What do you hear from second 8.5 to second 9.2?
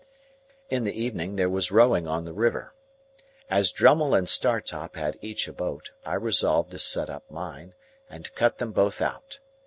them both